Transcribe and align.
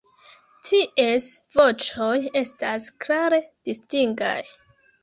Ties 0.69 1.27
voĉoj 1.57 2.17
estas 2.43 2.91
klare 3.07 3.41
distingaj. 3.71 4.37